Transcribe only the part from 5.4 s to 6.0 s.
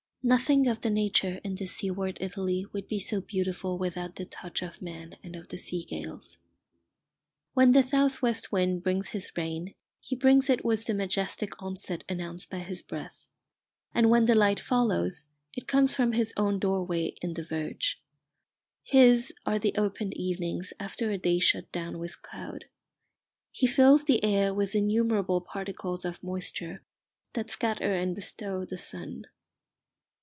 the sea